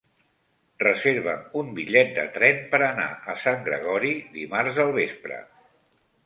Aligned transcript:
Reserva'm 0.83 1.43
un 1.59 1.69
bitllet 1.79 2.09
de 2.15 2.23
tren 2.37 2.63
per 2.71 2.79
anar 2.87 3.05
a 3.35 3.37
Sant 3.43 3.61
Gregori 3.69 4.15
dimarts 4.39 4.81
al 4.87 4.91
vespre. 4.99 5.39